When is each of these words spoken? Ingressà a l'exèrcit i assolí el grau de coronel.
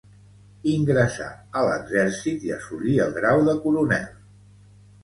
Ingressà 0.71 1.27
a 1.61 1.63
l'exèrcit 1.67 2.49
i 2.49 2.55
assolí 2.57 2.99
el 3.07 3.15
grau 3.21 3.47
de 3.51 3.57
coronel. 3.69 4.15